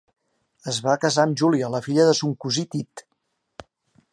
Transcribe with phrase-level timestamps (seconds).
[0.71, 3.05] Es va casar amb Júlia la filla de son cosí Tit.